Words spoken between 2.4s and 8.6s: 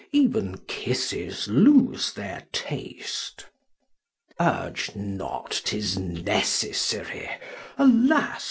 Taste. Urge not 'tis necessary, alas